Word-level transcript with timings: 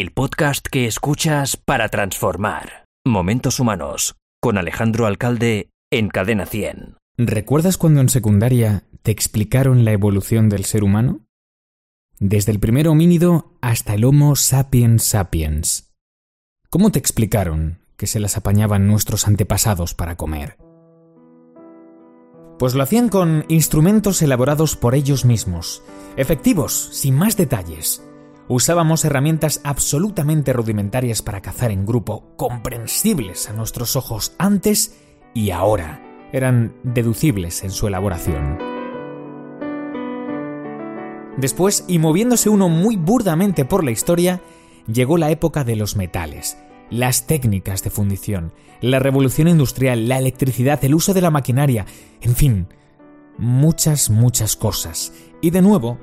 el 0.00 0.12
podcast 0.12 0.64
que 0.64 0.86
escuchas 0.86 1.56
para 1.56 1.88
transformar. 1.88 2.84
Momentos 3.04 3.58
Humanos, 3.58 4.14
con 4.40 4.56
Alejandro 4.56 5.06
Alcalde 5.06 5.70
en 5.90 6.08
Cadena 6.08 6.46
100. 6.46 6.98
¿Recuerdas 7.16 7.76
cuando 7.76 8.00
en 8.00 8.08
secundaria 8.08 8.84
te 9.02 9.10
explicaron 9.10 9.84
la 9.84 9.90
evolución 9.90 10.48
del 10.48 10.66
ser 10.66 10.84
humano? 10.84 11.26
Desde 12.20 12.52
el 12.52 12.60
primer 12.60 12.86
homínido 12.86 13.56
hasta 13.60 13.94
el 13.94 14.04
Homo 14.04 14.36
sapiens 14.36 15.02
sapiens. 15.02 15.92
¿Cómo 16.70 16.92
te 16.92 17.00
explicaron 17.00 17.80
que 17.96 18.06
se 18.06 18.20
las 18.20 18.36
apañaban 18.36 18.86
nuestros 18.86 19.26
antepasados 19.26 19.94
para 19.94 20.16
comer? 20.16 20.58
Pues 22.60 22.74
lo 22.74 22.84
hacían 22.84 23.08
con 23.08 23.44
instrumentos 23.48 24.22
elaborados 24.22 24.76
por 24.76 24.94
ellos 24.94 25.24
mismos, 25.24 25.82
efectivos, 26.16 26.90
sin 26.92 27.16
más 27.16 27.36
detalles. 27.36 28.07
Usábamos 28.50 29.04
herramientas 29.04 29.60
absolutamente 29.62 30.54
rudimentarias 30.54 31.20
para 31.20 31.42
cazar 31.42 31.70
en 31.70 31.84
grupo, 31.84 32.24
comprensibles 32.36 33.50
a 33.50 33.52
nuestros 33.52 33.94
ojos 33.94 34.32
antes 34.38 34.98
y 35.34 35.50
ahora. 35.50 36.02
Eran 36.32 36.74
deducibles 36.82 37.62
en 37.62 37.70
su 37.70 37.88
elaboración. 37.88 38.56
Después, 41.36 41.84
y 41.88 41.98
moviéndose 41.98 42.48
uno 42.48 42.70
muy 42.70 42.96
burdamente 42.96 43.66
por 43.66 43.84
la 43.84 43.90
historia, 43.90 44.40
llegó 44.90 45.18
la 45.18 45.30
época 45.30 45.62
de 45.62 45.76
los 45.76 45.94
metales, 45.94 46.56
las 46.88 47.26
técnicas 47.26 47.82
de 47.84 47.90
fundición, 47.90 48.54
la 48.80 48.98
revolución 48.98 49.48
industrial, 49.48 50.08
la 50.08 50.18
electricidad, 50.18 50.82
el 50.84 50.94
uso 50.94 51.12
de 51.12 51.20
la 51.20 51.30
maquinaria, 51.30 51.84
en 52.22 52.34
fin, 52.34 52.68
muchas, 53.36 54.08
muchas 54.08 54.56
cosas. 54.56 55.12
Y 55.42 55.50
de 55.50 55.60
nuevo, 55.60 55.98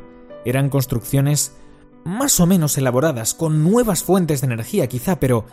eran 0.46 0.70
construcciones 0.70 1.56
más 2.06 2.40
o 2.40 2.46
menos 2.46 2.78
elaboradas, 2.78 3.34
con 3.34 3.64
nuevas 3.64 4.04
fuentes 4.04 4.40
de 4.40 4.46
energía 4.46 4.88
quizá, 4.88 5.20
pero 5.20 5.46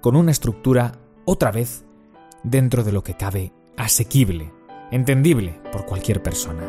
con 0.00 0.16
una 0.16 0.32
estructura, 0.32 0.92
otra 1.26 1.52
vez, 1.52 1.84
dentro 2.42 2.82
de 2.82 2.92
lo 2.92 3.04
que 3.04 3.14
cabe, 3.14 3.52
asequible, 3.76 4.50
entendible 4.90 5.60
por 5.70 5.84
cualquier 5.84 6.22
persona. 6.22 6.62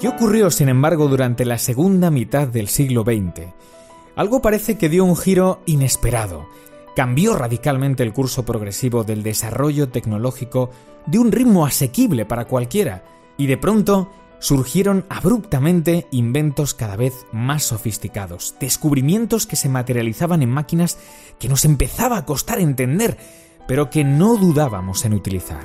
¿Qué 0.00 0.08
ocurrió, 0.08 0.50
sin 0.50 0.70
embargo, 0.70 1.06
durante 1.06 1.44
la 1.44 1.58
segunda 1.58 2.10
mitad 2.10 2.48
del 2.48 2.68
siglo 2.68 3.02
XX? 3.02 3.52
Algo 4.16 4.40
parece 4.40 4.78
que 4.78 4.88
dio 4.88 5.04
un 5.04 5.16
giro 5.16 5.60
inesperado. 5.66 6.46
Cambió 6.96 7.36
radicalmente 7.36 8.02
el 8.02 8.12
curso 8.12 8.44
progresivo 8.44 9.04
del 9.04 9.22
desarrollo 9.22 9.90
tecnológico 9.90 10.70
de 11.06 11.18
un 11.18 11.30
ritmo 11.30 11.66
asequible 11.66 12.24
para 12.24 12.46
cualquiera, 12.46 13.04
y 13.36 13.46
de 13.46 13.58
pronto 13.58 14.10
surgieron 14.42 15.06
abruptamente 15.08 16.08
inventos 16.10 16.74
cada 16.74 16.96
vez 16.96 17.26
más 17.30 17.62
sofisticados, 17.62 18.56
descubrimientos 18.58 19.46
que 19.46 19.54
se 19.54 19.68
materializaban 19.68 20.42
en 20.42 20.50
máquinas 20.50 20.98
que 21.38 21.48
nos 21.48 21.64
empezaba 21.64 22.18
a 22.18 22.26
costar 22.26 22.58
entender, 22.58 23.16
pero 23.68 23.88
que 23.88 24.02
no 24.02 24.36
dudábamos 24.36 25.04
en 25.04 25.14
utilizar. 25.14 25.64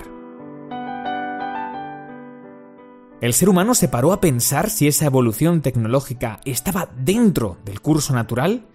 El 3.19 3.33
ser 3.33 3.49
humano 3.49 3.73
se 3.73 3.87
paró 3.87 4.13
a 4.13 4.21
pensar 4.21 4.69
si 4.69 4.87
esa 4.87 5.07
evolución 5.07 5.61
tecnológica 5.61 6.39
estaba 6.45 6.87
dentro 6.95 7.57
del 7.65 7.81
curso 7.81 8.13
natural, 8.13 8.67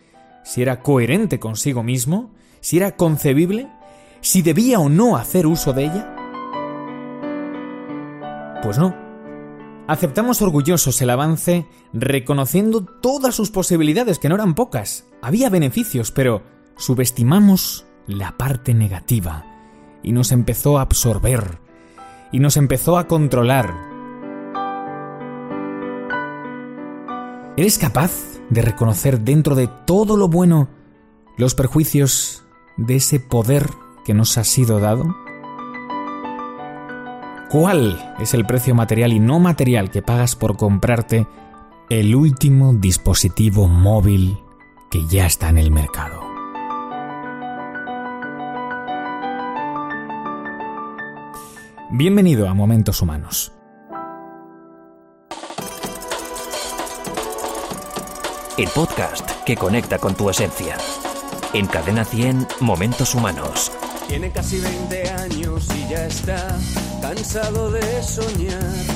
si 0.43 0.63
era 0.63 0.83
coherente 0.83 1.39
consigo 1.39 1.85
mismo, 1.85 2.33
si 2.61 2.79
era 2.79 2.97
concebible, 2.97 3.69
si 4.21 4.43
debía 4.43 4.81
o 4.81 4.89
no 4.89 5.17
hacer 5.17 5.47
uso 5.47 5.73
de 5.73 5.85
ella. 5.85 6.17
Pues 8.65 8.79
no. 8.79 9.12
Aceptamos 9.93 10.41
orgullosos 10.41 11.03
el 11.03 11.11
avance, 11.11 11.67
reconociendo 11.93 12.83
todas 12.83 13.35
sus 13.35 13.51
posibilidades, 13.51 14.19
que 14.19 14.31
no 14.31 14.37
eran 14.37 14.55
pocas. 14.55 15.07
Había 15.21 15.51
beneficios, 15.51 16.11
pero 16.11 16.43
subestimamos 16.79 17.85
la 18.07 18.39
parte 18.39 18.73
negativa 18.73 19.45
y 20.03 20.13
nos 20.13 20.33
empezó 20.33 20.79
a 20.79 20.81
absorber 20.81 21.59
y 22.33 22.39
nos 22.39 22.57
empezó 22.57 22.97
a 22.97 23.07
controlar 23.07 23.75
¿Eres 27.59 27.77
capaz 27.77 28.13
de 28.49 28.63
reconocer 28.63 29.21
dentro 29.21 29.55
de 29.55 29.69
todo 29.69 30.17
lo 30.17 30.27
bueno 30.27 30.71
los 31.37 31.55
perjuicios 31.55 32.45
de 32.79 32.97
ese 32.97 33.21
poder 33.21 33.69
que 34.07 34.15
nos 34.15 34.39
ha 34.39 34.45
sido 34.45 34.81
dado? 34.81 35.22
¿Cuál 37.53 38.15
es 38.19 38.33
el 38.33 38.47
precio 38.47 38.75
material 38.75 39.13
y 39.13 39.19
no 39.21 39.39
material 39.39 39.91
que 39.91 40.01
pagas 40.01 40.37
por 40.37 40.57
comprarte 40.57 41.27
el 41.91 42.15
último 42.15 42.73
dispositivo 42.73 43.69
móvil 43.69 44.39
que 44.91 45.07
ya 45.07 45.27
está 45.27 45.51
en 45.51 45.59
el 45.59 45.71
mercado? 45.71 46.23
Bienvenido 51.91 52.49
a 52.49 52.55
Momentos 52.55 53.03
Humanos 53.03 53.53
el 58.57 58.69
podcast 58.69 59.31
que 59.45 59.57
conecta 59.57 59.99
con 59.99 60.15
tu 60.15 60.31
esencia. 60.31 60.77
En 61.53 61.67
Cadena 61.67 62.05
100, 62.05 62.47
Momentos 62.61 63.15
Humanos. 63.15 63.73
Tiene 64.09 64.31
casi 64.31 64.61
20 64.61 65.11
años 65.11 65.69
y 65.75 65.89
ya 65.91 66.07
está 66.07 66.59
cansado 67.03 67.71
de 67.71 68.03
soñar. 68.03 68.87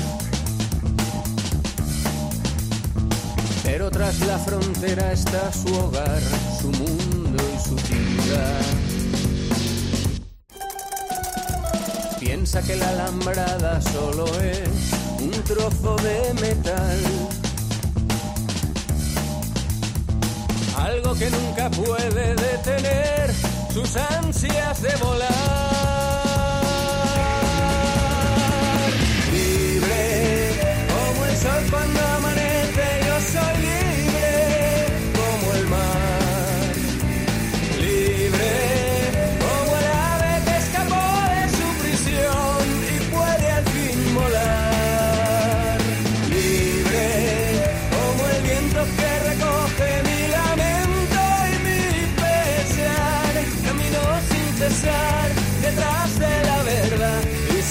Pero 3.63 3.91
tras 3.91 4.19
la 4.21 4.39
frontera 4.39 5.11
está 5.11 5.51
su 5.53 5.71
hogar, 5.75 6.21
su 6.59 6.69
mundo 6.71 7.43
y 7.53 7.67
su 7.67 7.77
ciudad. 7.77 8.61
Piensa 12.19 12.61
que 12.63 12.75
la 12.77 12.89
alambrada 12.89 13.81
solo 13.81 14.25
es 14.39 14.69
un 15.19 15.31
trozo 15.43 15.95
de 15.97 16.33
metal 16.41 16.99
algo 20.77 21.13
que 21.15 21.29
nunca 21.29 21.69
puede 21.71 22.35
detener 22.35 23.33
sus 23.73 23.95
ansias 23.95 24.81
de 24.81 24.95
volar. 24.97 25.76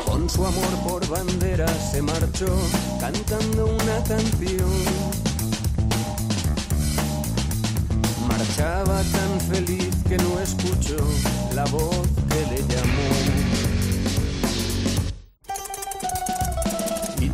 Con 0.05 0.29
su 0.29 0.45
amor 0.45 0.73
por 0.87 1.07
bandera 1.07 1.67
se 1.91 2.01
marchó 2.03 2.51
cantando 2.99 3.65
una 3.65 4.03
canción. 4.03 4.69
Marchaba 8.27 9.01
tan 9.17 9.41
feliz 9.49 9.95
que 10.07 10.17
no 10.17 10.39
escuchó 10.39 10.97
la 11.55 11.65
voz 11.65 12.06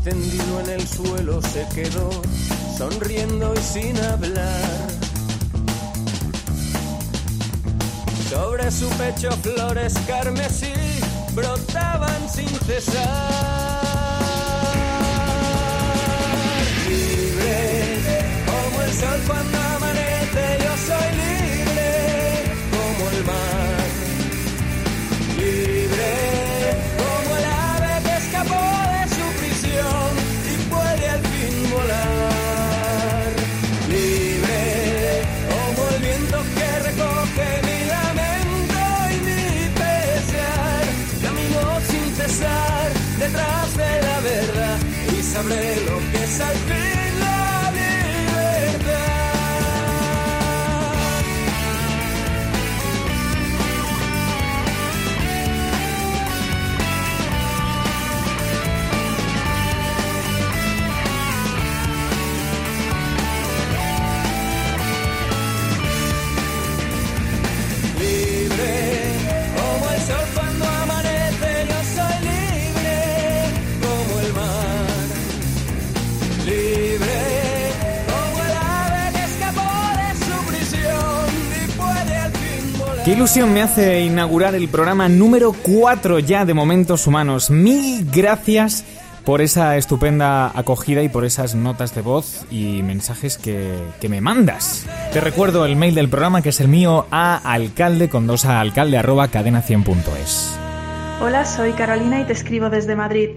tendido 0.04 0.60
en 0.60 0.70
el 0.70 0.88
suelo 0.88 1.42
se 1.42 1.66
quedó, 1.74 2.10
sonriendo 2.78 3.54
y 3.54 3.62
sin 3.62 3.98
hablar. 4.04 4.88
Sobre 8.30 8.70
su 8.72 8.90
pecho 8.90 9.32
flores 9.32 9.94
carmesí 10.06 10.74
brotaban 11.34 12.30
sin 12.30 12.50
cesar. 12.50 13.04
Libre 16.88 17.96
como 18.46 18.82
el 18.82 18.94
sol 18.94 19.22
cuando 19.28 19.63
Qué 83.04 83.12
ilusión 83.12 83.54
me 83.54 83.62
hace 83.62 84.00
inaugurar 84.00 84.56
el 84.56 84.70
programa 84.70 85.10
número 85.10 85.52
4 85.52 86.20
ya 86.20 86.46
de 86.46 86.54
Momentos 86.54 87.06
Humanos. 87.06 87.50
Mil 87.50 88.10
gracias 88.10 88.86
por 89.26 89.42
esa 89.42 89.76
estupenda 89.76 90.58
acogida 90.58 91.04
y 91.04 91.10
por 91.10 91.26
esas 91.26 91.54
notas 91.54 91.94
de 91.96 92.02
voz 92.02 92.46
y 92.50 92.82
mensajes 92.82 93.38
que, 93.38 93.78
que 94.00 94.08
me 94.08 94.22
mandas. 94.22 94.86
Te 95.12 95.20
recuerdo 95.20 95.66
el 95.66 95.76
mail 95.76 95.96
del 95.96 96.08
programa 96.08 96.42
que 96.42 96.50
es 96.50 96.62
el 96.62 96.70
mío 96.70 97.06
a 97.12 97.36
alcalde 97.36 98.08
con 98.08 98.26
dos 98.26 98.46
a 98.46 98.62
alcalde 98.62 98.98
arroba 98.98 99.28
cadena 99.28 99.62
100.es. 99.62 100.63
Hola, 101.26 101.46
soy 101.46 101.72
Carolina 101.72 102.20
y 102.20 102.26
te 102.26 102.34
escribo 102.34 102.70
desde 102.70 102.98
Madrid. 102.98 103.30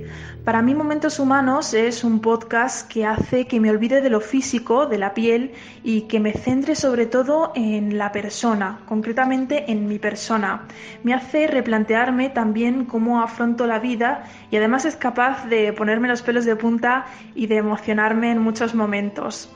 Para 0.45 0.61
mí 0.61 0.75
Momentos 0.75 1.21
Humanos 1.21 1.73
es 1.73 2.03
un 2.03 2.19
podcast 2.19 2.91
que 2.91 3.07
hace 3.07 3.47
que 3.47 3.61
me 3.61 3.71
olvide 3.71 4.01
de 4.01 4.11
lo 4.11 4.21
físico, 4.21 4.87
de 4.87 4.99
la 4.99 5.15
piel 5.15 5.53
y 5.85 6.01
que 6.09 6.19
me 6.19 6.33
centre 6.33 6.75
sobre 6.75 7.07
todo 7.07 7.53
en 7.55 7.97
la 7.97 8.11
persona, 8.11 8.81
concretamente 8.87 9.71
en 9.71 9.87
mi 9.87 10.01
persona. 10.01 10.67
Me 11.05 11.15
hace 11.15 11.47
replantearme 11.47 12.29
también 12.29 12.87
cómo 12.87 13.23
afronto 13.23 13.69
la 13.69 13.79
vida 13.79 14.25
y 14.51 14.57
además 14.57 14.85
es 14.85 14.97
capaz 14.97 15.47
de 15.47 15.73
ponerme 15.73 16.09
los 16.09 16.23
pelos 16.23 16.45
de 16.45 16.57
punta 16.57 17.07
y 17.37 17.47
de 17.47 17.59
emocionarme 17.59 18.33
en 18.33 18.41
muchos 18.41 18.75
momentos. 18.75 19.49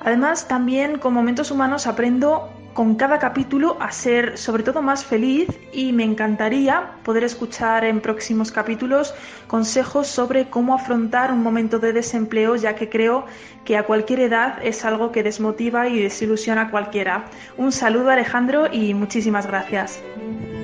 Además, 0.00 0.48
también 0.48 0.98
con 0.98 1.12
Momentos 1.12 1.50
Humanos 1.50 1.86
aprendo 1.86 2.48
con 2.76 2.94
cada 2.94 3.18
capítulo 3.18 3.78
a 3.80 3.90
ser 3.90 4.36
sobre 4.36 4.62
todo 4.62 4.82
más 4.82 5.02
feliz 5.02 5.48
y 5.72 5.94
me 5.94 6.04
encantaría 6.04 6.90
poder 7.04 7.24
escuchar 7.24 7.86
en 7.86 8.02
próximos 8.02 8.52
capítulos 8.52 9.14
consejos 9.46 10.08
sobre 10.08 10.50
cómo 10.50 10.74
afrontar 10.74 11.32
un 11.32 11.42
momento 11.42 11.78
de 11.78 11.94
desempleo 11.94 12.54
ya 12.54 12.74
que 12.74 12.90
creo 12.90 13.24
que 13.64 13.78
a 13.78 13.84
cualquier 13.84 14.20
edad 14.20 14.58
es 14.62 14.84
algo 14.84 15.10
que 15.10 15.22
desmotiva 15.22 15.88
y 15.88 16.02
desilusiona 16.02 16.62
a 16.62 16.70
cualquiera. 16.70 17.24
Un 17.56 17.72
saludo 17.72 18.10
Alejandro 18.10 18.70
y 18.70 18.92
muchísimas 18.92 19.46
gracias. 19.46 20.02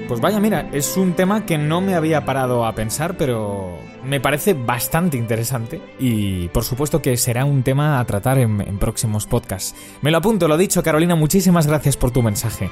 Pues 0.06 0.20
vaya, 0.20 0.38
mira, 0.38 0.68
es 0.70 0.98
un 0.98 1.14
tema 1.14 1.46
que 1.46 1.56
no 1.56 1.80
me 1.80 1.94
había 1.94 2.26
parado 2.26 2.66
a 2.66 2.74
pensar, 2.74 3.16
pero 3.16 3.71
me 4.04 4.20
parece 4.20 4.54
bastante 4.54 5.16
interesante 5.16 5.80
y 5.98 6.48
por 6.48 6.64
supuesto 6.64 7.00
que 7.00 7.16
será 7.16 7.44
un 7.44 7.62
tema 7.62 8.00
a 8.00 8.04
tratar 8.04 8.38
en, 8.38 8.78
próximos 8.78 9.26
podcasts. 9.26 9.74
Me 10.00 10.10
lo 10.10 10.18
apunto, 10.18 10.48
lo 10.48 10.56
dicho, 10.56 10.82
Carolina, 10.82 11.14
muchísimas 11.14 11.66
gracias 11.66 11.96
por 11.96 12.10
tu 12.10 12.22
mensaje. 12.22 12.70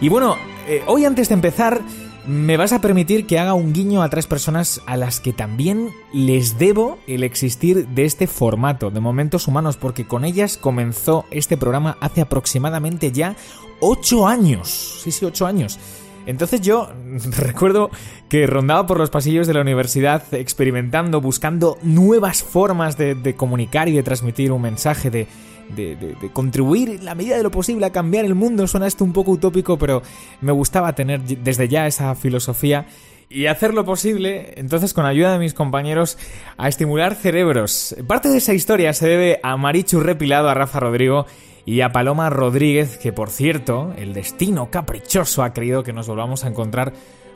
Y 0.00 0.08
bueno, 0.08 0.36
eh, 0.68 0.82
hoy 0.86 1.04
antes 1.04 1.28
de 1.28 1.34
empezar, 1.34 1.80
me 2.26 2.56
vas 2.56 2.72
a 2.72 2.80
permitir 2.80 3.26
que 3.26 3.38
haga 3.38 3.54
un 3.54 3.72
guiño 3.72 4.02
a 4.02 4.10
tres 4.10 4.26
personas 4.26 4.82
a 4.86 4.96
las 4.96 5.20
que 5.20 5.32
también 5.32 5.90
les 6.12 6.58
debo 6.58 6.98
el 7.06 7.22
existir 7.22 7.86
de 7.88 8.04
este 8.04 8.26
formato 8.26 8.90
de 8.90 9.00
momentos 9.00 9.46
humanos, 9.46 9.76
porque 9.76 10.06
con 10.06 10.24
ellas 10.24 10.58
comenzó 10.58 11.24
este 11.30 11.56
programa 11.56 11.96
hace 12.00 12.20
aproximadamente 12.20 13.12
ya 13.12 13.36
ocho 13.80 14.26
años. 14.26 15.00
Sí, 15.02 15.12
sí, 15.12 15.24
ocho 15.24 15.46
años. 15.46 15.78
Entonces 16.26 16.60
yo 16.60 16.90
recuerdo 17.38 17.90
que 18.28 18.46
rondaba 18.46 18.86
por 18.86 18.98
los 18.98 19.10
pasillos 19.10 19.46
de 19.46 19.54
la 19.54 19.60
universidad 19.60 20.22
experimentando, 20.34 21.20
buscando 21.20 21.78
nuevas 21.82 22.42
formas 22.42 22.98
de, 22.98 23.34
comunicar 23.36 23.88
y 23.88 23.92
de 23.92 24.02
transmitir 24.02 24.52
un 24.52 24.62
mensaje, 24.62 25.10
de, 25.10 25.26
de, 25.74 25.96
de, 25.96 26.14
de, 26.14 26.32
contribuir 26.32 26.90
en 26.90 27.04
la 27.04 27.14
medida 27.14 27.36
de 27.36 27.42
lo 27.42 27.50
posible 27.50 27.86
a 27.86 27.92
cambiar 27.92 28.24
el 28.24 28.34
mundo. 28.34 28.66
Suena 28.66 28.86
esto 28.86 29.04
un 29.04 29.12
poco 29.12 29.32
utópico, 29.32 29.78
pero 29.78 30.02
me 30.40 30.52
gustaba 30.52 30.94
tener 30.94 31.22
desde 31.22 31.68
ya 31.68 31.86
esa 31.86 32.14
filosofía 32.14 32.86
y 33.28 33.46
hacer 33.46 33.74
lo 33.74 33.84
posible, 33.84 34.54
entonces 34.56 34.94
con 34.94 35.04
ayuda 35.04 35.32
de 35.32 35.38
mis 35.38 35.54
compañeros, 35.54 36.16
a 36.56 36.68
estimular 36.68 37.14
cerebros. 37.14 37.96
Parte 38.06 38.28
de 38.28 38.38
esa 38.38 38.54
historia 38.54 38.92
se 38.92 39.08
debe 39.08 39.40
a 39.42 39.56
Marichu 39.56 40.00
Repilado, 40.00 40.48
a 40.48 40.54
Rafa 40.54 40.80
Rodrigo 40.80 41.26
y 41.66 41.80
a 41.80 41.90
Paloma 41.90 42.30
Rodríguez, 42.30 42.96
que 42.96 43.12
por 43.12 43.28
cierto, 43.28 43.92
el 43.98 44.14
destino 44.14 44.70
caprichoso 44.70 45.42
ha 45.42 45.52
querido 45.52 45.82
que 45.82 45.92
nos 45.92 46.06
volvamos 46.06 46.44
a 46.44 46.48
encontrar 46.48 46.92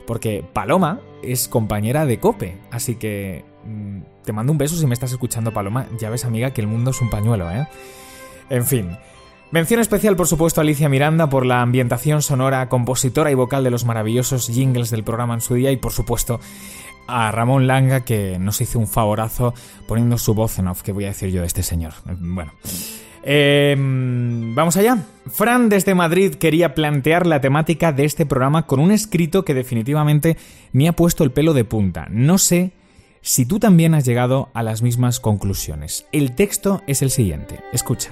porque 0.07 0.43
Paloma 0.53 1.01
es 1.21 1.49
compañera 1.49 2.05
de 2.05 2.19
Cope, 2.19 2.57
así 2.71 2.95
que 2.95 3.43
mmm, 3.65 3.99
te 4.23 4.31
mando 4.31 4.53
un 4.53 4.57
beso 4.57 4.77
si 4.77 4.87
me 4.87 4.93
estás 4.93 5.11
escuchando 5.11 5.53
Paloma, 5.53 5.85
ya 5.99 6.09
ves 6.09 6.23
amiga 6.23 6.51
que 6.51 6.61
el 6.61 6.67
mundo 6.67 6.91
es 6.91 7.01
un 7.01 7.09
pañuelo, 7.09 7.51
¿eh? 7.51 7.67
En 8.49 8.65
fin. 8.65 8.97
Mención 9.51 9.81
especial, 9.81 10.15
por 10.15 10.27
supuesto, 10.27 10.61
a 10.61 10.63
Alicia 10.63 10.87
Miranda 10.87 11.29
por 11.29 11.45
la 11.45 11.61
ambientación 11.61 12.21
sonora, 12.21 12.69
compositora 12.69 13.31
y 13.31 13.35
vocal 13.35 13.65
de 13.65 13.69
los 13.69 13.83
maravillosos 13.83 14.47
jingles 14.47 14.91
del 14.91 15.03
programa 15.03 15.33
en 15.33 15.41
su 15.41 15.55
día 15.55 15.71
y, 15.71 15.77
por 15.77 15.91
supuesto, 15.91 16.39
a 17.05 17.31
Ramón 17.31 17.67
Langa 17.67 18.05
que 18.05 18.39
nos 18.39 18.61
hizo 18.61 18.79
un 18.79 18.87
favorazo 18.87 19.53
poniendo 19.89 20.17
su 20.17 20.33
voz 20.33 20.57
en 20.57 20.69
off, 20.69 20.83
que 20.83 20.93
voy 20.93 21.03
a 21.03 21.09
decir 21.09 21.31
yo 21.31 21.41
de 21.41 21.47
este 21.47 21.63
señor. 21.63 21.93
Bueno. 22.05 22.53
Eh, 23.23 23.75
vamos 23.77 24.77
allá. 24.77 24.97
Fran 25.27 25.69
desde 25.69 25.95
Madrid 25.95 26.35
quería 26.35 26.73
plantear 26.73 27.27
la 27.27 27.41
temática 27.41 27.91
de 27.91 28.05
este 28.05 28.25
programa 28.25 28.65
con 28.65 28.79
un 28.79 28.91
escrito 28.91 29.45
que 29.45 29.53
definitivamente 29.53 30.37
me 30.71 30.87
ha 30.87 30.93
puesto 30.93 31.23
el 31.23 31.31
pelo 31.31 31.53
de 31.53 31.63
punta. 31.63 32.07
No 32.09 32.37
sé 32.37 32.71
si 33.21 33.45
tú 33.45 33.59
también 33.59 33.93
has 33.93 34.05
llegado 34.05 34.49
a 34.53 34.63
las 34.63 34.81
mismas 34.81 35.19
conclusiones. 35.19 36.07
El 36.11 36.33
texto 36.33 36.81
es 36.87 37.01
el 37.01 37.11
siguiente. 37.11 37.59
Escucha. 37.71 38.09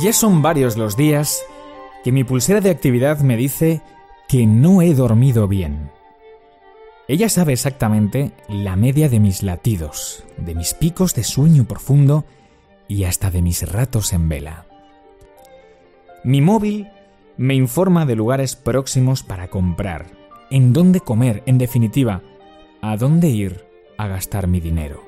Ya 0.00 0.12
son 0.12 0.42
varios 0.42 0.76
los 0.76 0.96
días 0.96 1.44
que 2.02 2.12
mi 2.12 2.24
pulsera 2.24 2.60
de 2.60 2.70
actividad 2.70 3.20
me 3.20 3.36
dice 3.36 3.82
que 4.28 4.46
no 4.46 4.82
he 4.82 4.94
dormido 4.94 5.48
bien. 5.48 5.90
Ella 7.08 7.28
sabe 7.28 7.52
exactamente 7.52 8.32
la 8.48 8.74
media 8.74 9.08
de 9.08 9.20
mis 9.20 9.44
latidos, 9.44 10.24
de 10.38 10.56
mis 10.56 10.74
picos 10.74 11.14
de 11.14 11.22
sueño 11.22 11.64
profundo 11.64 12.24
y 12.88 13.04
hasta 13.04 13.30
de 13.30 13.42
mis 13.42 13.70
ratos 13.70 14.12
en 14.12 14.28
vela. 14.28 14.66
Mi 16.24 16.40
móvil 16.40 16.88
me 17.36 17.54
informa 17.54 18.06
de 18.06 18.16
lugares 18.16 18.56
próximos 18.56 19.22
para 19.22 19.48
comprar, 19.48 20.06
en 20.50 20.72
dónde 20.72 21.00
comer, 21.00 21.44
en 21.46 21.58
definitiva, 21.58 22.22
a 22.80 22.96
dónde 22.96 23.28
ir 23.28 23.64
a 23.98 24.08
gastar 24.08 24.48
mi 24.48 24.58
dinero. 24.58 25.02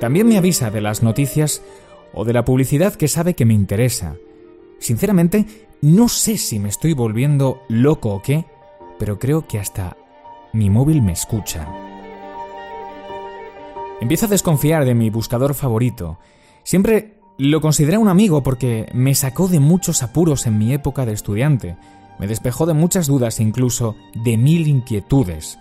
También 0.00 0.28
me 0.28 0.36
avisa 0.36 0.70
de 0.70 0.82
las 0.82 1.02
noticias 1.02 1.62
o 2.12 2.26
de 2.26 2.34
la 2.34 2.44
publicidad 2.44 2.94
que 2.94 3.08
sabe 3.08 3.32
que 3.32 3.46
me 3.46 3.54
interesa. 3.54 4.16
Sinceramente, 4.84 5.46
no 5.80 6.10
sé 6.10 6.36
si 6.36 6.58
me 6.58 6.68
estoy 6.68 6.92
volviendo 6.92 7.62
loco 7.70 8.10
o 8.10 8.20
qué, 8.20 8.44
pero 8.98 9.18
creo 9.18 9.46
que 9.46 9.58
hasta 9.58 9.96
mi 10.52 10.68
móvil 10.68 11.00
me 11.00 11.12
escucha. 11.12 11.66
Empiezo 14.02 14.26
a 14.26 14.28
desconfiar 14.28 14.84
de 14.84 14.94
mi 14.94 15.08
buscador 15.08 15.54
favorito. 15.54 16.18
Siempre 16.64 17.14
lo 17.38 17.62
consideré 17.62 17.96
un 17.96 18.08
amigo 18.08 18.42
porque 18.42 18.90
me 18.92 19.14
sacó 19.14 19.48
de 19.48 19.58
muchos 19.58 20.02
apuros 20.02 20.46
en 20.46 20.58
mi 20.58 20.74
época 20.74 21.06
de 21.06 21.14
estudiante. 21.14 21.78
Me 22.18 22.26
despejó 22.26 22.66
de 22.66 22.74
muchas 22.74 23.06
dudas, 23.06 23.40
incluso 23.40 23.96
de 24.22 24.36
mil 24.36 24.68
inquietudes. 24.68 25.58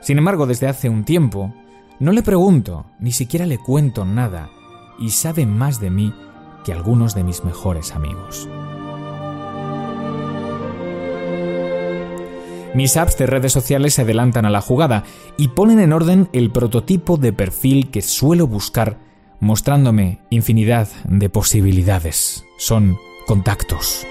Sin 0.00 0.18
embargo, 0.18 0.44
desde 0.44 0.66
hace 0.66 0.88
un 0.88 1.04
tiempo, 1.04 1.54
no 2.00 2.10
le 2.10 2.24
pregunto, 2.24 2.86
ni 2.98 3.12
siquiera 3.12 3.46
le 3.46 3.58
cuento 3.58 4.04
nada, 4.04 4.50
y 4.98 5.10
sabe 5.10 5.46
más 5.46 5.78
de 5.78 5.90
mí 5.90 6.12
que 6.66 6.72
algunos 6.72 7.14
de 7.14 7.22
mis 7.22 7.44
mejores 7.44 7.92
amigos. 7.92 8.48
Mis 12.74 12.96
apps 12.96 13.16
de 13.16 13.26
redes 13.26 13.52
sociales 13.52 13.94
se 13.94 14.02
adelantan 14.02 14.46
a 14.46 14.50
la 14.50 14.60
jugada 14.60 15.04
y 15.38 15.48
ponen 15.48 15.78
en 15.78 15.92
orden 15.92 16.28
el 16.32 16.50
prototipo 16.50 17.18
de 17.18 17.32
perfil 17.32 17.88
que 17.92 18.02
suelo 18.02 18.48
buscar, 18.48 18.98
mostrándome 19.38 20.18
infinidad 20.28 20.88
de 21.04 21.30
posibilidades. 21.30 22.44
Son 22.58 22.98
contactos. 23.28 24.04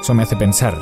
Eso 0.00 0.14
me 0.14 0.22
hace 0.22 0.36
pensar 0.36 0.78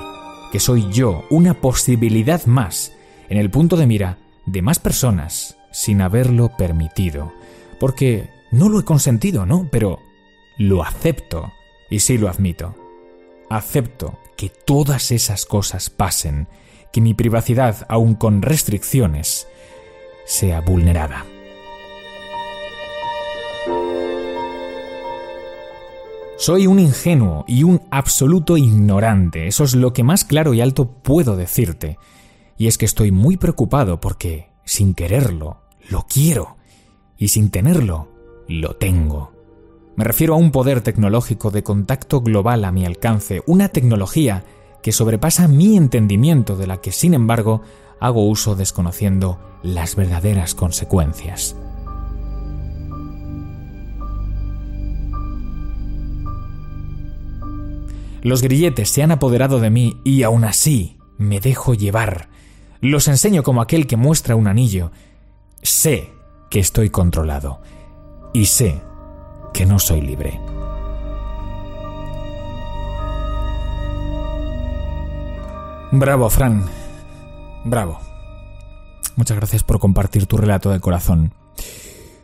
que 0.52 0.61
soy 0.61 0.92
yo 0.92 1.25
una 1.30 1.54
posibilidad 1.54 2.44
más 2.44 2.92
en 3.30 3.38
el 3.38 3.50
punto 3.50 3.76
de 3.78 3.87
mira 3.87 4.18
de 4.44 4.61
más 4.61 4.78
personas 4.78 5.56
sin 5.72 6.02
haberlo 6.02 6.50
permitido. 6.58 7.32
Porque 7.80 8.28
no 8.50 8.68
lo 8.68 8.78
he 8.78 8.84
consentido, 8.84 9.46
¿no? 9.46 9.68
Pero 9.72 9.99
lo 10.59 10.85
acepto 10.85 11.52
y 11.90 12.00
sí 12.00 12.18
lo 12.18 12.28
admito. 12.28 12.75
Acepto 13.50 14.18
que 14.37 14.49
todas 14.49 15.11
esas 15.11 15.47
cosas 15.47 15.90
pasen, 15.90 16.49
que 16.92 17.00
mi 17.00 17.14
privacidad, 17.14 17.87
aun 17.88 18.14
con 18.14 18.42
restricciones, 18.42 19.47
sea 20.25 20.61
vulnerada. 20.61 21.25
Soy 26.37 26.66
un 26.66 26.80
ingenuo 26.80 27.44
y 27.47 27.62
un 27.62 27.82
absoluto 27.90 28.56
ignorante, 28.56 29.47
eso 29.47 29.62
es 29.62 29.75
lo 29.75 29.92
que 29.92 30.02
más 30.02 30.25
claro 30.25 30.54
y 30.54 30.61
alto 30.61 30.90
puedo 30.90 31.37
decirte. 31.37 31.99
Y 32.59 32.66
es 32.66 32.78
que 32.78 32.85
estoy 32.85 33.12
muy 33.12 33.37
preocupado 33.37 34.00
porque, 34.00 34.50
sin 34.64 34.94
quererlo, 34.94 35.62
lo 35.88 36.04
quiero, 36.09 36.56
y 37.16 37.28
sin 37.28 37.50
tenerlo, 37.50 38.09
lo 38.49 38.75
tengo. 38.75 39.31
Me 39.94 40.04
refiero 40.04 40.34
a 40.34 40.38
un 40.38 40.52
poder 40.52 40.80
tecnológico 40.80 41.50
de 41.50 41.62
contacto 41.62 42.22
global 42.22 42.64
a 42.64 42.72
mi 42.72 42.87
alcance, 42.87 43.42
una 43.46 43.68
tecnología 43.68 44.44
que 44.82 44.90
sobrepasa 44.90 45.49
mi 45.49 45.76
entendimiento 45.76 46.56
de 46.56 46.66
la 46.66 46.80
que, 46.80 46.92
sin 46.92 47.12
embargo, 47.14 47.62
hago 48.00 48.26
uso 48.26 48.56
desconociendo 48.56 49.38
las 49.62 49.94
verdaderas 49.94 50.54
consecuencias. 50.54 51.56
Los 58.22 58.40
grilletes 58.40 58.88
se 58.88 59.02
han 59.02 59.11
apoderado 59.11 59.61
de 59.61 59.70
mí 59.70 60.00
y 60.04 60.22
aún 60.22 60.44
así 60.44 60.96
me 61.18 61.38
dejo 61.38 61.75
llevar. 61.75 62.28
Los 62.80 63.08
enseño 63.08 63.42
como 63.42 63.61
aquel 63.61 63.87
que 63.87 63.96
muestra 63.96 64.37
un 64.37 64.46
anillo. 64.46 64.90
Sé 65.61 66.12
que 66.49 66.61
estoy 66.61 66.88
controlado 66.90 67.61
y 68.32 68.46
sé 68.46 68.80
que 69.52 69.66
no 69.66 69.78
soy 69.78 70.00
libre. 70.00 70.40
Bravo, 75.90 76.30
Fran. 76.30 76.64
Bravo. 77.64 78.00
Muchas 79.16 79.37
gracias 79.37 79.62
por 79.62 79.78
compartir 79.78 80.26
tu 80.26 80.38
relato 80.38 80.71
de 80.71 80.80
corazón. 80.80 81.35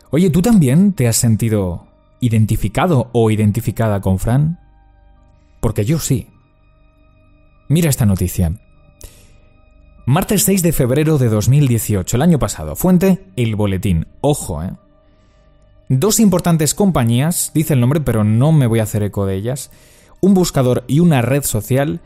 Oye, 0.09 0.31
¿tú 0.31 0.41
también 0.41 0.93
te 0.93 1.07
has 1.07 1.17
sentido 1.17 1.85
identificado 2.19 3.09
o 3.13 3.29
identificada 3.29 4.01
con 4.01 4.17
Fran? 4.17 4.59
Porque 5.59 5.85
yo 5.85 5.99
sí. 5.99 6.27
Mira 7.67 7.89
esta 7.89 8.07
noticia. 8.07 8.53
Martes 10.07 10.41
6 10.43 10.63
de 10.63 10.73
febrero 10.73 11.19
de 11.19 11.29
2018, 11.29 12.15
el 12.17 12.23
año 12.23 12.39
pasado. 12.39 12.75
Fuente, 12.75 13.27
el 13.35 13.55
boletín. 13.55 14.07
Ojo, 14.21 14.63
¿eh? 14.63 14.71
Dos 15.91 16.19
importantes 16.19 16.75
compañías, 16.75 17.49
dice 17.55 17.73
el 17.73 17.79
nombre, 17.79 17.99
pero 17.99 18.23
no 18.23 18.51
me 18.51 18.67
voy 18.67 18.77
a 18.77 18.83
hacer 18.83 19.01
eco 19.01 19.25
de 19.25 19.35
ellas, 19.35 19.71
un 20.21 20.35
buscador 20.35 20.83
y 20.87 20.99
una 20.99 21.23
red 21.23 21.43
social, 21.43 21.99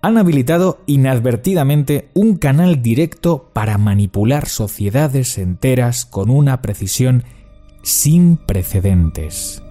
han 0.00 0.16
habilitado 0.16 0.80
inadvertidamente 0.86 2.08
un 2.14 2.38
canal 2.38 2.80
directo 2.80 3.50
para 3.52 3.76
manipular 3.76 4.48
sociedades 4.48 5.36
enteras 5.36 6.06
con 6.06 6.30
una 6.30 6.62
precisión 6.62 7.24
sin 7.82 8.38
precedentes. 8.38 9.62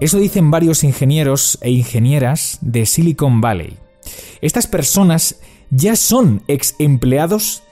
Eso 0.00 0.16
dicen 0.16 0.50
varios 0.50 0.82
ingenieros 0.82 1.58
e 1.60 1.70
ingenieras 1.70 2.56
de 2.62 2.86
Silicon 2.86 3.42
Valley. 3.42 3.76
Estas 4.40 4.66
personas 4.66 5.40
ya 5.68 5.94
son 5.94 6.42
ex 6.48 6.74
empleados 6.78 7.64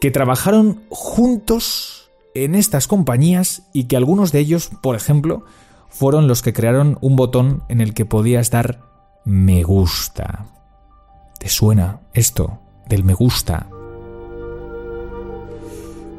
que 0.00 0.12
trabajaron 0.12 0.84
juntos 0.88 2.03
en 2.34 2.54
estas 2.54 2.86
compañías 2.86 3.68
y 3.72 3.84
que 3.84 3.96
algunos 3.96 4.32
de 4.32 4.40
ellos, 4.40 4.70
por 4.82 4.96
ejemplo, 4.96 5.44
fueron 5.88 6.26
los 6.26 6.42
que 6.42 6.52
crearon 6.52 6.98
un 7.00 7.16
botón 7.16 7.62
en 7.68 7.80
el 7.80 7.94
que 7.94 8.04
podías 8.04 8.50
dar 8.50 8.80
me 9.24 9.62
gusta. 9.62 10.46
¿Te 11.38 11.48
suena 11.48 12.00
esto 12.12 12.58
del 12.88 13.04
me 13.04 13.14
gusta? 13.14 13.68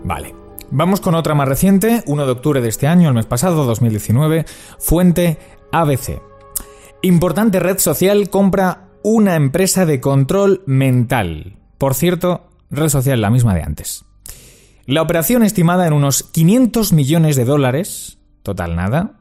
Vale. 0.04 0.36
Vamos 0.72 1.00
con 1.00 1.14
otra 1.14 1.36
más 1.36 1.48
reciente, 1.48 2.04
1 2.08 2.26
de 2.26 2.32
octubre 2.32 2.62
de 2.62 2.70
este 2.70 2.88
año, 2.88 3.10
el 3.10 3.14
mes 3.14 3.26
pasado, 3.26 3.66
2019, 3.66 4.46
fuente 4.80 5.38
ABC. 5.72 6.22
Importante 7.02 7.60
red 7.60 7.78
social 7.78 8.30
compra 8.30 8.88
una 9.04 9.36
empresa 9.36 9.86
de 9.86 10.02
control 10.02 10.64
mental. 10.66 11.58
Por 11.78 11.94
cierto, 11.94 12.50
red 12.72 12.90
social 12.90 13.22
la 13.22 13.30
misma 13.30 13.54
de 13.54 13.62
antes. 13.62 14.06
La 14.88 15.02
operación 15.02 15.42
estimada 15.42 15.88
en 15.88 15.94
unos 15.94 16.22
500 16.22 16.94
millones 16.94 17.36
de 17.36 17.46
dólares, 17.46 18.20
total 18.44 18.76
nada, 18.76 19.14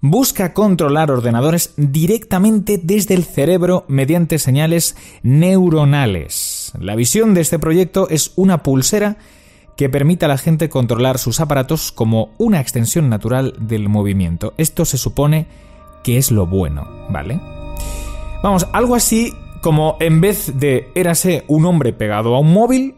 busca 0.00 0.52
controlar 0.52 1.12
ordenadores 1.12 1.72
directamente 1.76 2.80
desde 2.82 3.14
el 3.14 3.22
cerebro 3.22 3.84
mediante 3.86 4.40
señales 4.40 4.96
neuronales. 5.22 6.72
La 6.80 6.96
visión 6.96 7.32
de 7.32 7.42
este 7.42 7.60
proyecto 7.60 8.08
es 8.10 8.32
una 8.34 8.64
pulsera 8.64 9.16
que 9.76 9.88
permite 9.88 10.24
a 10.24 10.28
la 10.28 10.36
gente 10.36 10.68
controlar 10.68 11.18
sus 11.18 11.38
aparatos 11.38 11.92
como 11.92 12.34
una 12.36 12.60
extensión 12.60 13.08
natural 13.08 13.54
del 13.60 13.88
movimiento. 13.88 14.52
Esto 14.56 14.84
se 14.84 14.98
supone 14.98 15.46
que 16.02 16.18
es 16.18 16.32
lo 16.32 16.48
bueno, 16.48 16.88
¿vale? 17.08 17.40
Vamos, 18.42 18.66
algo 18.72 18.96
así 18.96 19.32
como 19.62 19.96
en 20.00 20.20
vez 20.20 20.58
de 20.58 20.88
érase 20.96 21.44
un 21.46 21.66
hombre 21.66 21.92
pegado 21.92 22.34
a 22.34 22.40
un 22.40 22.52
móvil, 22.52 22.96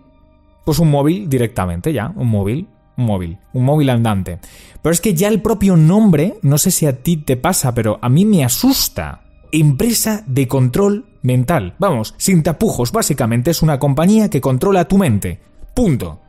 pues 0.66 0.78
un 0.80 0.90
móvil 0.90 1.30
directamente 1.30 1.94
ya, 1.94 2.12
un 2.14 2.28
móvil 2.28 2.68
un 2.96 3.04
móvil, 3.04 3.38
un 3.52 3.64
móvil 3.64 3.90
andante. 3.90 4.38
Pero 4.82 4.92
es 4.92 5.00
que 5.00 5.14
ya 5.14 5.28
el 5.28 5.42
propio 5.42 5.76
nombre, 5.76 6.34
no 6.42 6.58
sé 6.58 6.70
si 6.70 6.86
a 6.86 7.02
ti 7.02 7.16
te 7.18 7.36
pasa, 7.36 7.74
pero 7.74 7.98
a 8.02 8.08
mí 8.08 8.24
me 8.24 8.44
asusta. 8.44 9.22
Empresa 9.52 10.24
de 10.26 10.48
control 10.48 11.06
mental. 11.22 11.74
Vamos, 11.78 12.14
sin 12.16 12.42
tapujos, 12.42 12.92
básicamente 12.92 13.50
es 13.50 13.62
una 13.62 13.78
compañía 13.78 14.28
que 14.28 14.40
controla 14.40 14.88
tu 14.88 14.98
mente. 14.98 15.40
Punto. 15.74 16.20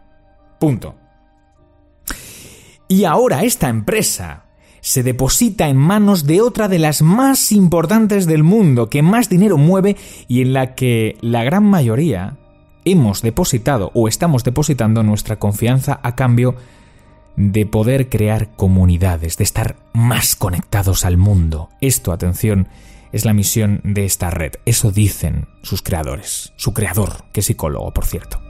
Punto. 0.59 0.95
Y 2.87 3.03
ahora 3.03 3.43
esta 3.43 3.69
empresa 3.69 4.45
se 4.81 5.03
deposita 5.03 5.67
en 5.67 5.77
manos 5.77 6.25
de 6.25 6.41
otra 6.41 6.67
de 6.67 6.79
las 6.79 7.01
más 7.01 7.51
importantes 7.51 8.25
del 8.25 8.43
mundo, 8.43 8.89
que 8.89 9.01
más 9.01 9.29
dinero 9.29 9.57
mueve 9.57 9.97
y 10.27 10.41
en 10.41 10.53
la 10.53 10.75
que 10.75 11.17
la 11.21 11.43
gran 11.43 11.65
mayoría 11.65 12.37
hemos 12.91 13.21
depositado 13.21 13.91
o 13.93 14.07
estamos 14.07 14.43
depositando 14.43 15.03
nuestra 15.03 15.37
confianza 15.37 15.99
a 16.03 16.15
cambio 16.15 16.55
de 17.35 17.65
poder 17.65 18.09
crear 18.09 18.55
comunidades, 18.55 19.37
de 19.37 19.43
estar 19.43 19.75
más 19.93 20.35
conectados 20.35 21.05
al 21.05 21.17
mundo. 21.17 21.69
Esto, 21.81 22.11
atención, 22.11 22.67
es 23.11 23.25
la 23.25 23.33
misión 23.33 23.81
de 23.83 24.05
esta 24.05 24.29
red. 24.31 24.53
Eso 24.65 24.91
dicen 24.91 25.47
sus 25.61 25.81
creadores. 25.81 26.53
Su 26.55 26.73
creador, 26.73 27.25
que 27.31 27.41
es 27.41 27.45
psicólogo, 27.45 27.93
por 27.93 28.05
cierto. 28.05 28.41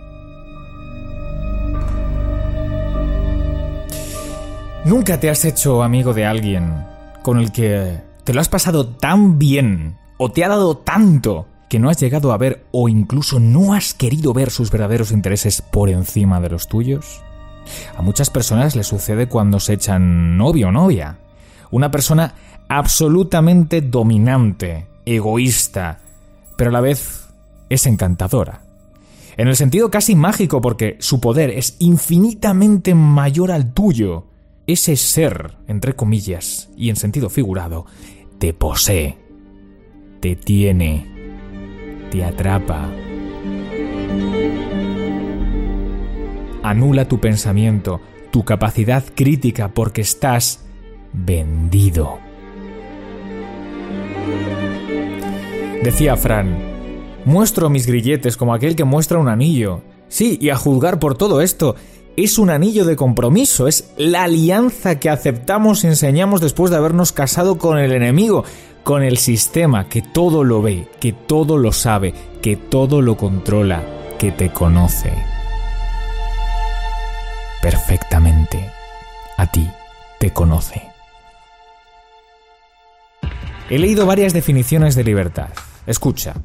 ¿Nunca 4.86 5.20
te 5.20 5.29
has 5.29 5.44
hecho 5.44 5.84
amigo 5.84 6.13
de 6.13 6.25
alguien 6.25 6.86
con 7.22 7.39
el 7.39 7.51
que 7.51 8.00
te 8.24 8.34
lo 8.34 8.39
has 8.39 8.48
pasado 8.48 8.88
tan 8.88 9.38
bien 9.38 9.98
o 10.17 10.32
te 10.32 10.46
ha 10.46 10.48
dado 10.48 10.77
tanto 10.77 11.46
que 11.69 11.79
no 11.79 11.89
has 11.89 12.00
llegado 12.00 12.31
a 12.31 12.38
ver 12.38 12.65
o 12.71 12.89
incluso 12.89 13.39
no 13.39 13.74
has 13.74 13.93
querido 13.93 14.33
ver 14.33 14.51
sus 14.51 14.71
verdaderos 14.71 15.12
intereses 15.12 15.62
por 15.62 15.89
encima 15.89 16.39
de 16.39 16.50
los 16.50 16.67
tuyos? 16.67 17.21
A 17.95 18.01
muchas 18.01 18.29
personas 18.29 18.75
les 18.75 18.88
sucede 18.88 19.27
cuando 19.27 19.59
se 19.59 19.74
echan 19.74 20.38
novio 20.38 20.69
o 20.69 20.71
novia. 20.71 21.19
Una 21.71 21.91
persona 21.91 22.36
absolutamente 22.69 23.81
dominante, 23.81 24.88
egoísta, 25.05 26.00
pero 26.55 26.69
a 26.69 26.74
la 26.74 26.81
vez 26.81 27.27
es 27.69 27.86
encantadora. 27.86 28.62
En 29.36 29.47
el 29.47 29.55
sentido 29.55 29.91
casi 29.91 30.15
mágico 30.15 30.62
porque 30.62 30.97
su 31.00 31.19
poder 31.19 31.51
es 31.51 31.75
infinitamente 31.79 32.95
mayor 32.95 33.51
al 33.51 33.74
tuyo. 33.74 34.25
Ese 34.65 34.95
ser, 34.95 35.55
entre 35.67 35.95
comillas, 35.95 36.69
y 36.75 36.89
en 36.89 36.95
sentido 36.95 37.29
figurado, 37.29 37.86
te 38.39 38.53
posee, 38.53 39.17
te 40.19 40.36
tiene 40.36 41.16
te 42.11 42.23
atrapa. 42.23 42.89
Anula 46.63 47.07
tu 47.07 47.19
pensamiento, 47.19 48.01
tu 48.31 48.43
capacidad 48.43 49.03
crítica 49.15 49.69
porque 49.69 50.01
estás 50.01 50.65
vendido. 51.13 52.19
Decía 55.83 56.17
Fran, 56.17 56.57
muestro 57.25 57.69
mis 57.69 57.87
grilletes 57.87 58.35
como 58.35 58.53
aquel 58.53 58.75
que 58.75 58.83
muestra 58.83 59.19
un 59.19 59.29
anillo. 59.29 59.81
Sí, 60.09 60.37
y 60.41 60.49
a 60.49 60.55
juzgar 60.55 60.99
por 60.99 61.17
todo 61.17 61.41
esto, 61.41 61.75
es 62.17 62.39
un 62.39 62.49
anillo 62.49 62.83
de 62.83 62.95
compromiso, 62.95 63.67
es 63.67 63.91
la 63.95 64.23
alianza 64.23 64.99
que 64.99 65.09
aceptamos 65.09 65.83
y 65.83 65.87
enseñamos 65.87 66.41
después 66.41 66.71
de 66.71 66.77
habernos 66.77 67.11
casado 67.11 67.57
con 67.57 67.77
el 67.77 67.91
enemigo, 67.91 68.43
con 68.88 69.03
el 69.03 69.17
sistema 69.17 69.89
que 69.89 70.01
todo 70.01 70.46
lo 70.46 70.62
ve, 70.62 70.88
que 71.01 71.12
todo 71.12 71.58
lo 71.58 71.74
sabe, 71.74 72.13
que 72.41 72.56
todo 72.56 73.01
lo 73.01 73.17
controla, 73.17 73.84
que 74.17 74.32
te 74.32 74.50
conoce 74.53 75.12
perfectamente. 77.62 78.72
A 79.36 79.51
ti 79.51 79.70
te 80.20 80.32
conoce. 80.32 80.84
He 83.70 83.77
leído 83.77 84.06
varias 84.06 84.32
definiciones 84.32 84.96
de 84.96 85.03
libertad. 85.03 85.50
Escucha. 85.86 86.36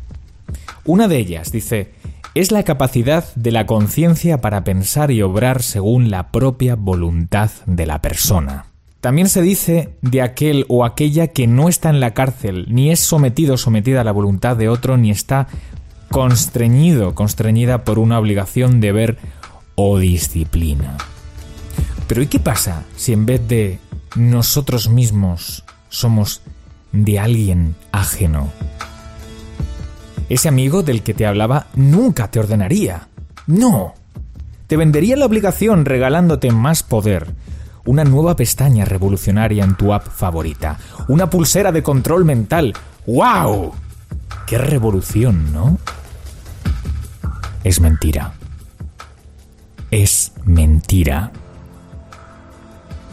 Una 0.84 1.06
de 1.06 1.18
ellas 1.18 1.52
dice, 1.52 1.92
es 2.34 2.50
la 2.50 2.64
capacidad 2.64 3.24
de 3.36 3.52
la 3.52 3.66
conciencia 3.66 4.40
para 4.40 4.64
pensar 4.64 5.12
y 5.12 5.22
obrar 5.22 5.62
según 5.62 6.10
la 6.10 6.32
propia 6.32 6.74
voluntad 6.74 7.52
de 7.66 7.86
la 7.86 8.02
persona. 8.02 8.71
También 9.02 9.28
se 9.28 9.42
dice 9.42 9.96
de 10.00 10.22
aquel 10.22 10.64
o 10.68 10.84
aquella 10.84 11.26
que 11.26 11.48
no 11.48 11.68
está 11.68 11.90
en 11.90 11.98
la 11.98 12.14
cárcel, 12.14 12.66
ni 12.68 12.92
es 12.92 13.00
sometido 13.00 13.54
o 13.54 13.58
sometida 13.58 14.00
a 14.00 14.04
la 14.04 14.12
voluntad 14.12 14.56
de 14.56 14.68
otro, 14.68 14.96
ni 14.96 15.10
está 15.10 15.48
constreñido, 16.08 17.12
constreñida 17.16 17.82
por 17.82 17.98
una 17.98 18.16
obligación, 18.20 18.80
deber 18.80 19.18
o 19.74 19.98
disciplina. 19.98 20.98
Pero 22.06 22.22
¿y 22.22 22.28
qué 22.28 22.38
pasa 22.38 22.84
si 22.94 23.12
en 23.12 23.26
vez 23.26 23.48
de 23.48 23.80
nosotros 24.14 24.88
mismos 24.88 25.64
somos 25.88 26.42
de 26.92 27.18
alguien 27.18 27.74
ajeno? 27.90 28.52
Ese 30.28 30.48
amigo 30.48 30.84
del 30.84 31.02
que 31.02 31.12
te 31.12 31.26
hablaba 31.26 31.66
nunca 31.74 32.30
te 32.30 32.38
ordenaría. 32.38 33.08
No. 33.48 33.94
Te 34.68 34.76
vendería 34.76 35.16
la 35.16 35.26
obligación 35.26 35.86
regalándote 35.86 36.52
más 36.52 36.84
poder, 36.84 37.34
una 37.84 38.04
nueva 38.04 38.36
pestaña 38.36 38.84
revolucionaria 38.84 39.64
en 39.64 39.76
tu 39.76 39.92
app 39.92 40.06
favorita, 40.06 40.78
una 41.08 41.28
pulsera 41.28 41.72
de 41.72 41.82
control 41.82 42.24
mental. 42.24 42.74
¡Wow! 43.06 43.72
¡Qué 44.46 44.58
revolución, 44.58 45.52
¿no? 45.52 45.78
Es 47.64 47.80
mentira. 47.80 48.32
Es 49.90 50.32
mentira. 50.44 51.32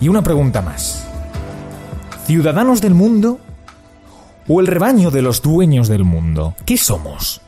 Y 0.01 0.07
una 0.07 0.21
pregunta 0.21 0.61
más. 0.61 1.05
¿Ciudadanos 2.25 2.81
del 2.81 2.93
mundo 2.93 3.39
o 4.47 4.59
el 4.59 4.67
rebaño 4.67 5.11
de 5.11 5.21
los 5.21 5.41
dueños 5.41 5.87
del 5.87 6.03
mundo? 6.03 6.55
¿Qué 6.65 6.77
somos? 6.77 7.41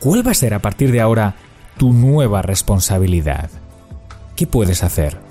¿Cuál 0.00 0.26
va 0.26 0.30
a 0.32 0.34
ser 0.34 0.54
a 0.54 0.60
partir 0.60 0.92
de 0.92 1.00
ahora 1.00 1.34
tu 1.76 1.92
nueva 1.92 2.42
responsabilidad? 2.42 3.50
¿Qué 4.36 4.46
puedes 4.46 4.82
hacer? 4.82 5.23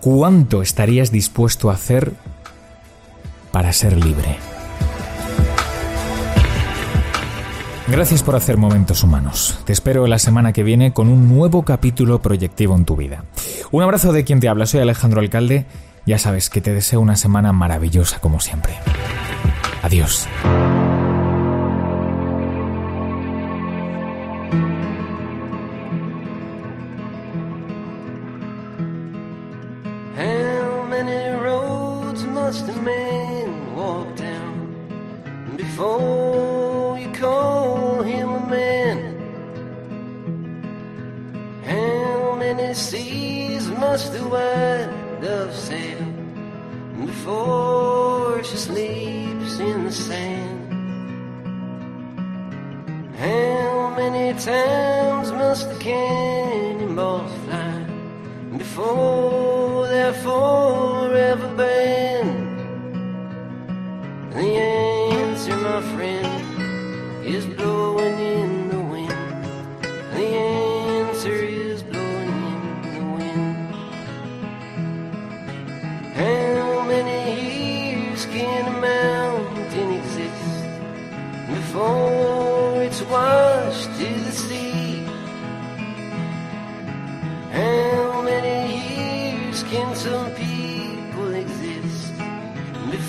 ¿Cuánto 0.00 0.62
estarías 0.62 1.12
dispuesto 1.12 1.70
a 1.70 1.74
hacer 1.74 2.12
para 3.52 3.72
ser 3.72 4.02
libre? 4.02 4.38
Gracias 7.86 8.22
por 8.22 8.36
hacer 8.36 8.56
momentos 8.56 9.02
humanos. 9.02 9.58
Te 9.66 9.72
espero 9.72 10.06
la 10.06 10.18
semana 10.18 10.52
que 10.52 10.62
viene 10.62 10.92
con 10.92 11.08
un 11.08 11.28
nuevo 11.28 11.64
capítulo 11.64 12.22
proyectivo 12.22 12.76
en 12.76 12.84
tu 12.84 12.96
vida. 12.96 13.24
Un 13.72 13.82
abrazo 13.82 14.12
de 14.12 14.24
quien 14.24 14.40
te 14.40 14.48
habla, 14.48 14.66
soy 14.66 14.80
Alejandro 14.80 15.20
Alcalde. 15.20 15.66
Ya 16.06 16.18
sabes 16.18 16.48
que 16.48 16.60
te 16.60 16.72
deseo 16.72 17.00
una 17.00 17.16
semana 17.16 17.52
maravillosa 17.52 18.20
como 18.20 18.40
siempre. 18.40 18.74
Adiós. 19.82 20.26
Seas 42.74 43.68
must 43.68 44.12
the 44.12 44.20
white 44.20 45.20
dove 45.20 45.54
sail 45.54 46.04
before 47.06 48.42
she 48.44 48.56
sleeps 48.56 49.58
in 49.58 49.84
the 49.84 49.92
sand? 49.92 50.72
How 53.16 53.94
many 53.96 54.38
times 54.38 55.32
must 55.32 55.68
the 55.70 55.78
cannonballs 55.78 57.32
fly 57.44 57.86
before 58.56 59.86
they're 59.88 60.12
forever 60.12 60.59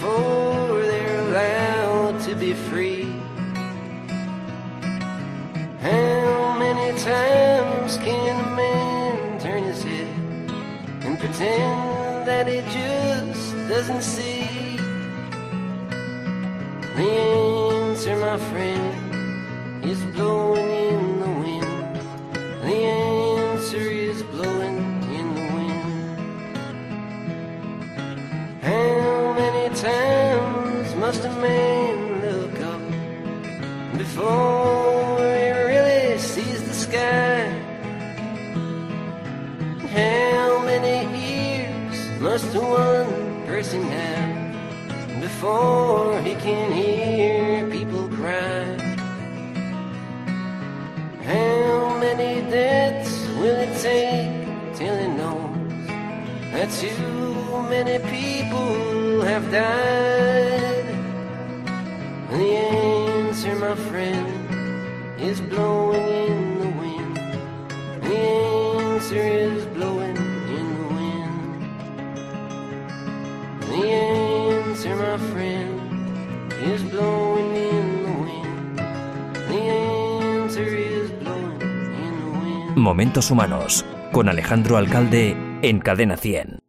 before 0.01 0.81
they're 0.81 1.19
allowed 1.27 2.19
to 2.21 2.35
be 2.35 2.53
free? 2.53 3.05
How 5.79 6.57
many 6.57 6.97
times 6.99 7.97
can 7.97 8.35
a 8.45 8.55
man 8.55 9.39
turn 9.39 9.63
his 9.63 9.83
head 9.83 10.07
and 11.05 11.19
pretend 11.19 12.27
that 12.27 12.47
he 12.47 12.61
just 12.73 13.53
doesn't 13.69 14.01
see? 14.01 14.77
The 16.97 17.09
answer, 17.37 18.15
my 18.17 18.37
friend, 18.49 19.85
is 19.85 19.99
blowing 20.15 20.61
person 43.71 43.89
have 43.89 45.21
before 45.21 46.21
he 46.21 46.36
can 46.36 46.71
hear 46.73 47.69
people 47.69 48.10
cry? 48.10 48.65
How 51.23 51.97
many 51.97 52.41
deaths 52.51 53.27
will 53.39 53.55
it 53.67 53.73
take 53.79 54.75
till 54.75 54.97
he 54.97 55.07
knows 55.07 55.88
that 56.51 56.69
too 56.81 57.63
many 57.69 57.97
people 58.12 59.21
have 59.21 59.49
died? 59.51 60.88
The 62.29 62.55
answer, 62.57 63.55
my 63.55 63.75
friend, 63.89 64.27
is 65.17 65.39
blowing 65.39 66.07
in 66.27 66.60
the 66.60 66.69
wind. 66.81 67.15
The 68.03 68.17
answer 68.17 69.15
is 69.15 69.65
Momentos 82.81 83.29
Humanos 83.29 83.85
con 84.11 84.27
Alejandro 84.27 84.77
Alcalde 84.77 85.37
en 85.61 85.79
Cadena 85.79 86.17
100. 86.17 86.61